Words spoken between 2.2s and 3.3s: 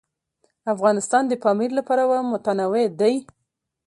متنوع دی.